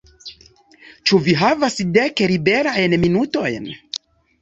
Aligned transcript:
Ĉu 1.09 1.19
vi 1.27 1.35
havas 1.43 1.79
dek 1.99 2.25
liberajn 2.35 3.01
minutojn? 3.07 3.73